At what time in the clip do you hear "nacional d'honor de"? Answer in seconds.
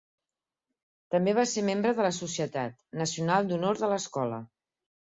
3.05-3.93